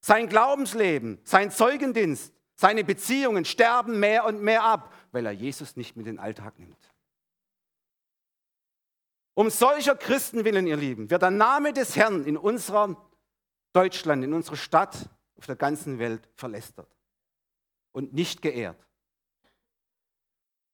[0.00, 5.96] Sein Glaubensleben, sein Zeugendienst, seine Beziehungen sterben mehr und mehr ab, weil er Jesus nicht
[5.96, 6.76] mit in den Alltag nimmt.
[9.34, 12.96] Um solcher Christen willen, ihr Lieben, wird der Name des Herrn in unserer
[13.72, 16.94] Deutschland, in unserer Stadt, auf der ganzen Welt verlästert
[17.92, 18.86] und nicht geehrt.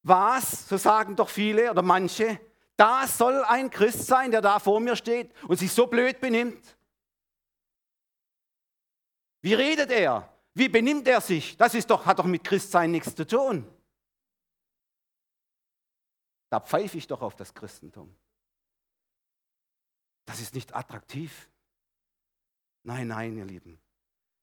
[0.03, 2.39] Was, so sagen doch viele oder manche,
[2.77, 6.77] da soll ein Christ sein, der da vor mir steht und sich so blöd benimmt.
[9.41, 10.31] Wie redet er?
[10.53, 11.57] Wie benimmt er sich?
[11.57, 13.67] Das ist doch, hat doch mit Christsein nichts zu tun.
[16.49, 18.15] Da pfeife ich doch auf das Christentum.
[20.25, 21.49] Das ist nicht attraktiv.
[22.83, 23.79] Nein, nein, ihr Lieben.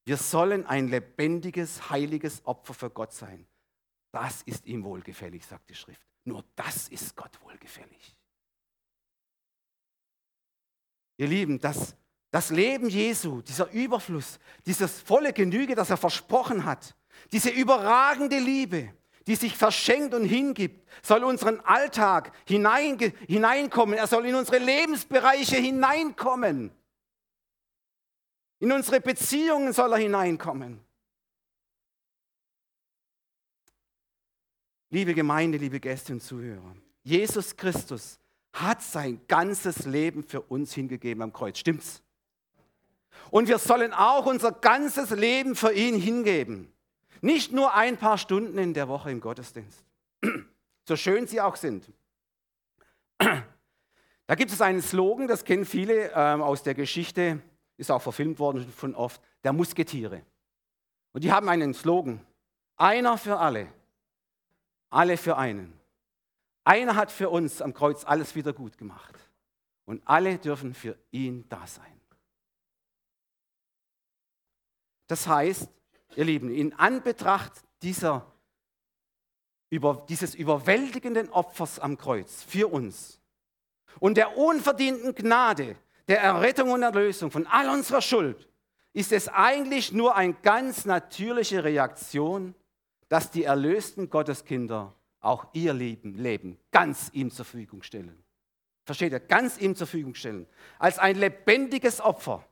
[0.04, 3.46] Wir sollen ein lebendiges, heiliges Opfer für Gott sein.
[4.10, 6.06] Das ist ihm wohlgefällig, sagt die Schrift.
[6.24, 8.16] Nur das ist Gott wohlgefällig.
[11.16, 11.94] Ihr Lieben, das,
[12.30, 16.96] das Leben Jesu, dieser Überfluss, dieses volle Genüge, das er versprochen hat,
[17.32, 18.92] diese überragende Liebe,
[19.26, 23.96] die sich verschenkt und hingibt, soll unseren Alltag hinein, hineinkommen.
[23.96, 26.70] Er soll in unsere Lebensbereiche hineinkommen.
[28.58, 30.80] In unsere Beziehungen soll er hineinkommen.
[34.90, 38.20] Liebe Gemeinde, liebe Gäste und Zuhörer, Jesus Christus
[38.54, 41.58] hat sein ganzes Leben für uns hingegeben am Kreuz.
[41.58, 42.02] Stimmt's?
[43.30, 46.72] Und wir sollen auch unser ganzes Leben für ihn hingeben.
[47.20, 49.84] Nicht nur ein paar Stunden in der Woche im Gottesdienst.
[50.86, 51.90] So schön sie auch sind.
[54.26, 57.42] Da gibt es einen Slogan, das kennen viele ähm, aus der Geschichte,
[57.76, 60.22] ist auch verfilmt worden von oft, der Musketiere.
[61.12, 62.20] Und die haben einen Slogan.
[62.76, 63.68] Einer für alle,
[64.88, 65.78] alle für einen.
[66.64, 69.14] Einer hat für uns am Kreuz alles wieder gut gemacht.
[69.84, 72.00] Und alle dürfen für ihn da sein.
[75.06, 75.68] Das heißt,
[76.16, 78.26] ihr Lieben, in Anbetracht dieser,
[79.68, 83.20] über, dieses überwältigenden Opfers am Kreuz für uns
[84.00, 85.76] und der unverdienten Gnade,
[86.08, 88.48] der Errettung und Erlösung von all unserer Schuld,
[88.94, 92.54] ist es eigentlich nur eine ganz natürliche Reaktion,
[93.08, 98.22] dass die erlösten Gotteskinder auch ihr Leben, Leben ganz ihm zur Verfügung stellen.
[98.84, 99.20] Versteht ihr?
[99.20, 100.46] Ganz ihm zur Verfügung stellen.
[100.78, 102.44] Als ein lebendiges Opfer.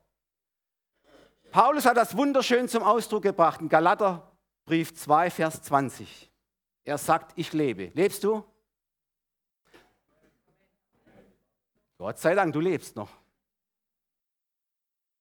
[1.51, 6.31] Paulus hat das wunderschön zum Ausdruck gebracht in Galaterbrief 2, Vers 20.
[6.83, 7.91] Er sagt, ich lebe.
[7.93, 8.43] Lebst du?
[11.99, 13.11] Gott sei Dank, du lebst noch.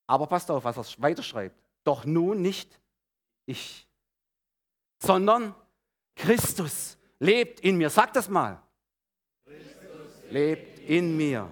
[0.06, 1.56] Aber passt auf, was er weiter schreibt.
[1.84, 2.80] Doch nun nicht
[3.44, 3.86] ich,
[4.98, 5.54] sondern
[6.16, 7.88] Christus lebt in mir.
[7.88, 8.60] Sag das mal.
[10.28, 11.48] Lebt in mir.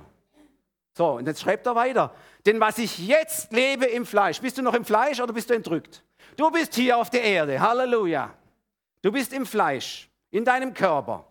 [0.96, 2.14] So, und jetzt schreibt er weiter.
[2.44, 5.54] Denn was ich jetzt lebe im Fleisch, bist du noch im Fleisch oder bist du
[5.54, 6.02] entrückt?
[6.37, 7.61] Du bist hier auf der Erde.
[7.61, 8.35] Halleluja.
[9.02, 11.26] Du bist im Fleisch, in deinem Körper.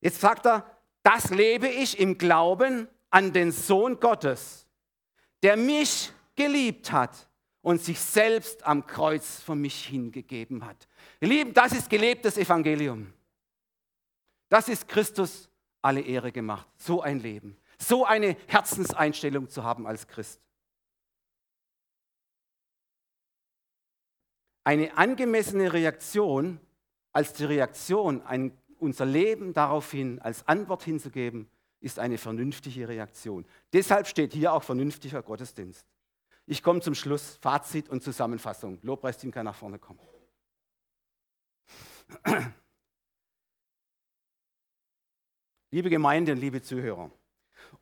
[0.00, 0.68] Jetzt sagt er,
[1.02, 4.66] das lebe ich im Glauben an den Sohn Gottes,
[5.42, 7.28] der mich geliebt hat
[7.64, 10.86] und sich selbst am Kreuz für mich hingegeben hat.
[11.18, 13.10] Ihr Lieben, das ist gelebtes Evangelium.
[14.50, 15.48] Das ist Christus
[15.80, 16.68] alle Ehre gemacht.
[16.76, 17.56] So ein Leben.
[17.78, 20.42] So eine Herzenseinstellung zu haben als Christ.
[24.62, 26.60] Eine angemessene Reaktion,
[27.14, 31.48] als die Reaktion, ein, unser Leben daraufhin als Antwort hinzugeben,
[31.80, 33.46] ist eine vernünftige Reaktion.
[33.72, 35.86] Deshalb steht hier auch vernünftiger Gottesdienst.
[36.46, 38.78] Ich komme zum Schluss, Fazit und Zusammenfassung.
[38.82, 40.00] Lobpreisteam kann nach vorne kommen.
[45.70, 47.10] Liebe Gemeinde und liebe Zuhörer,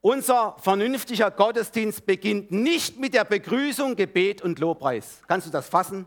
[0.01, 5.21] unser vernünftiger Gottesdienst beginnt nicht mit der Begrüßung, Gebet und Lobpreis.
[5.29, 6.07] Kannst du das fassen?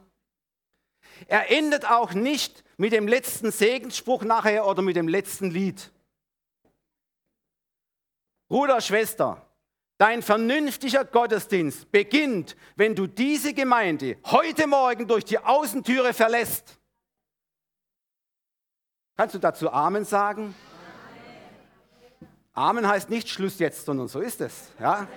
[1.27, 5.91] Er endet auch nicht mit dem letzten Segensspruch nachher oder mit dem letzten Lied.
[8.47, 9.44] Bruder, Schwester,
[9.97, 16.77] Dein vernünftiger Gottesdienst beginnt, wenn du diese Gemeinde heute Morgen durch die Außentüre verlässt.
[19.15, 20.53] Kannst du dazu Amen sagen?
[22.51, 24.71] Amen heißt nicht Schluss jetzt, sondern so ist es.
[24.79, 25.07] Ja?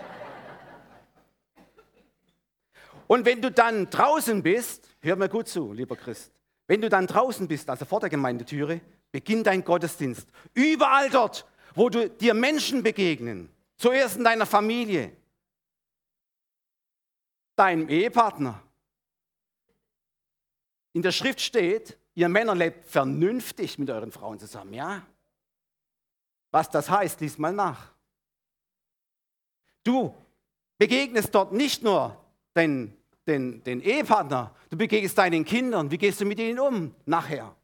[3.08, 6.32] Und wenn du dann draußen bist, hör mir gut zu, lieber Christ,
[6.68, 10.28] wenn du dann draußen bist, also vor der Gemeindetüre, beginnt dein Gottesdienst.
[10.54, 15.16] Überall dort, wo du dir Menschen begegnen, zuerst in deiner Familie,
[17.56, 18.62] deinem Ehepartner.
[20.92, 25.06] In der Schrift steht, ihr Männer lebt vernünftig mit euren Frauen zusammen, ja?
[26.50, 27.92] Was das heißt, lies mal nach.
[29.84, 30.14] Du
[30.78, 32.24] begegnest dort nicht nur
[32.56, 35.90] den, den, den Ehepartner, du begegnest deinen Kindern.
[35.90, 37.54] Wie gehst du mit ihnen um nachher?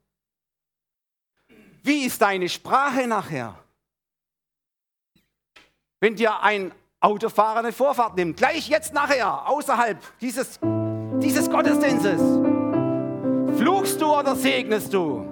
[1.82, 3.63] Wie ist deine Sprache nachher?
[6.04, 10.60] Wenn dir ein Autofahrer eine Vorfahrt nimmt, gleich jetzt nachher, außerhalb dieses,
[11.22, 12.20] dieses Gottesdienstes,
[13.56, 15.26] fluchst du oder segnest du?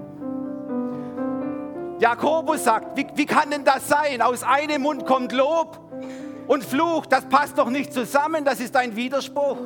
[1.99, 4.23] Jakobus sagt, wie, wie kann denn das sein?
[4.23, 5.79] Aus einem Mund kommt Lob
[6.47, 9.59] und Fluch, das passt doch nicht zusammen, das ist ein Widerspruch.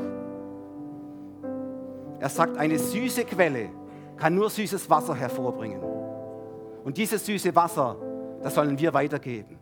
[2.19, 3.69] Er sagt, eine süße Quelle
[4.17, 5.81] kann nur süßes Wasser hervorbringen.
[6.83, 7.95] Und dieses süße Wasser,
[8.43, 9.56] das sollen wir weitergeben.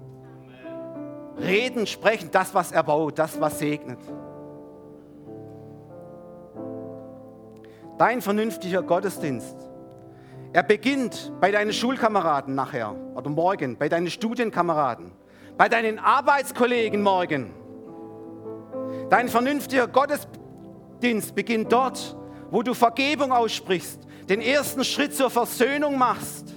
[1.39, 3.99] Reden, sprechen, das, was erbaut, das, was segnet.
[7.99, 9.57] Dein vernünftiger Gottesdienst
[10.55, 15.11] er beginnt bei deinen Schulkameraden nachher oder morgen, bei deinen Studienkameraden,
[15.59, 17.53] bei deinen Arbeitskollegen morgen.
[19.11, 22.17] Dein vernünftiger Gottesdienst beginnt dort,
[22.53, 26.54] wo du Vergebung aussprichst, den ersten Schritt zur Versöhnung machst.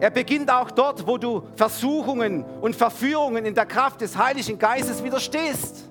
[0.00, 5.04] Er beginnt auch dort, wo du Versuchungen und Verführungen in der Kraft des Heiligen Geistes
[5.04, 5.90] widerstehst.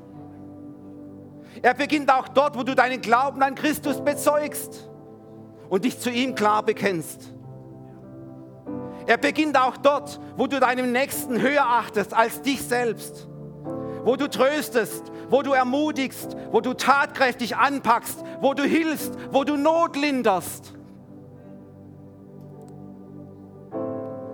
[1.62, 4.90] Er beginnt auch dort, wo du deinen Glauben an Christus bezeugst
[5.70, 7.34] und dich zu ihm klar bekennst.
[9.06, 13.28] Er beginnt auch dort, wo du deinem Nächsten höher achtest als dich selbst,
[14.04, 19.56] wo du tröstest, wo du ermutigst, wo du tatkräftig anpackst, wo du hilfst, wo du
[19.56, 20.74] Not linderst.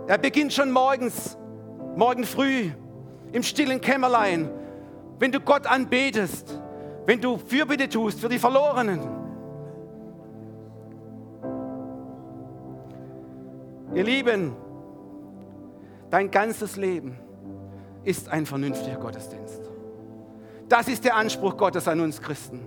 [0.08, 1.36] Er beginnt schon morgens,
[1.96, 2.70] morgen früh,
[3.32, 4.50] im stillen Kämmerlein,
[5.18, 6.62] wenn du Gott anbetest,
[7.06, 9.02] wenn du Fürbitte tust für die Verlorenen.
[13.96, 14.56] Ihr Lieben,
[16.12, 17.18] dein ganzes Leben
[18.04, 19.62] ist ein vernünftiger Gottesdienst.
[20.70, 22.60] Das ist der Anspruch Gottes an uns Christen.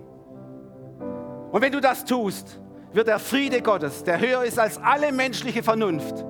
[1.53, 2.61] Und wenn du das tust,
[2.93, 6.25] wird der Friede Gottes, der höher ist als alle menschliche Vernunft,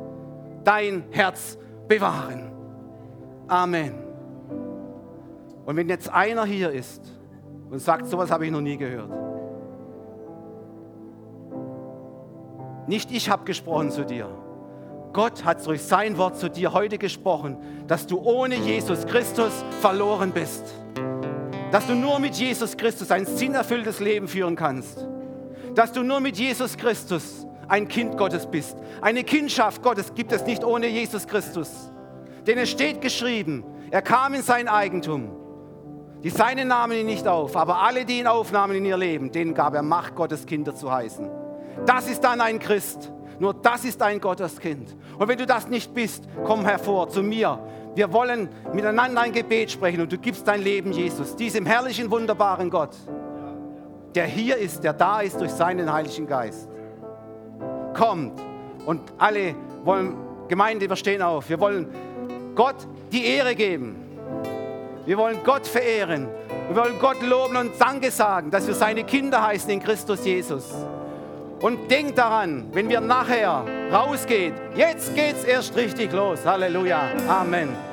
[0.69, 1.57] dein Herz
[1.89, 2.53] bewahren.
[3.49, 3.95] Amen.
[5.65, 7.03] Und wenn jetzt einer hier ist
[7.71, 9.11] und sagt, sowas habe ich noch nie gehört.
[12.87, 14.29] Nicht ich habe gesprochen zu dir,
[15.15, 17.57] Gott hat durch sein Wort zu dir heute gesprochen,
[17.87, 20.65] dass du ohne Jesus Christus verloren bist.
[21.73, 25.07] Dass du nur mit Jesus Christus ein sinnerfülltes Leben führen kannst.
[25.75, 28.77] Dass du nur mit Jesus Christus ein Kind Gottes bist.
[29.01, 31.91] Eine Kindschaft Gottes gibt es nicht ohne Jesus Christus.
[32.47, 35.31] Denn es steht geschrieben, er kam in sein Eigentum.
[36.23, 39.55] Die Seinen nahmen ihn nicht auf, aber alle, die ihn aufnahmen in ihr Leben, denen
[39.55, 41.31] gab er Macht, Gottes Kinder zu heißen.
[41.87, 43.13] Das ist dann ein Christ.
[43.39, 44.97] Nur das ist ein Gotteskind.
[45.17, 47.61] Und wenn du das nicht bist, komm hervor zu mir.
[47.95, 52.71] Wir wollen miteinander ein Gebet sprechen und du gibst dein Leben Jesus, diesem herrlichen, wunderbaren
[52.71, 52.97] Gott,
[54.15, 56.69] der hier ist, der da ist durch seinen Heiligen Geist.
[57.99, 58.41] Kommt
[58.87, 61.49] und alle wollen, Gemeinde, wir stehen auf.
[61.49, 61.89] Wir wollen
[62.55, 62.77] Gott
[63.11, 63.97] die Ehre geben.
[65.05, 66.29] Wir wollen Gott verehren.
[66.69, 70.73] Wir wollen Gott loben und Danke sagen, dass wir seine Kinder heißen in Christus Jesus.
[71.61, 76.45] Und denk daran, wenn wir nachher rausgehen, jetzt geht's erst richtig los.
[76.45, 77.01] Halleluja.
[77.27, 77.88] Amen.